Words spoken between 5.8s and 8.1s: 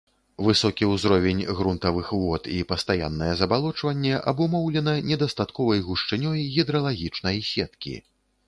гушчынёй гідралагічнай сеткі.